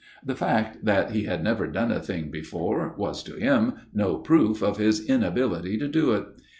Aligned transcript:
The 0.25 0.35
fact 0.35 0.83
that 0.85 1.11
he 1.11 1.25
had 1.25 1.43
never 1.43 1.67
done 1.67 1.91
a 1.91 1.99
thing 1.99 2.31
before 2.31 2.95
was 2.97 3.21
to 3.21 3.35
him 3.35 3.73
no 3.93 4.15
proof 4.17 4.63
of 4.63 4.77
his 4.79 5.05
inability 5.07 5.77
to 5.77 5.87
do 5.87 6.13
it. 6.13 6.25